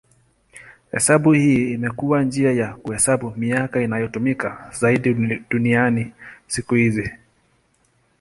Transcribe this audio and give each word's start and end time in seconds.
Hesabu 0.91 1.31
hii 1.33 1.73
imekuwa 1.73 2.23
njia 2.23 2.51
ya 2.51 2.73
kuhesabu 2.73 3.33
miaka 3.37 3.81
inayotumika 3.81 4.71
zaidi 4.79 5.13
duniani 5.49 6.13
siku 6.47 6.75
hizi. 6.75 7.11